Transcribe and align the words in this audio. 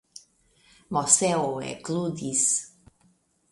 Moseo 0.97 1.45
ekludis. 1.73 2.49